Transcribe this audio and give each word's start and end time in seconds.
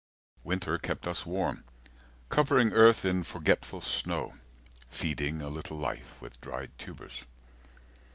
Winter 0.43 0.79
kept 0.79 1.07
us 1.07 1.27
warm, 1.27 1.63
covering 2.29 2.73
Earth 2.73 3.05
in 3.05 3.23
forgetful 3.23 3.81
snow, 3.81 4.33
feeding 4.89 5.43
A 5.43 5.47
little 5.47 5.77
life 5.77 6.19
with 6.19 6.41
dried 6.41 6.71
tubers. 6.79 7.27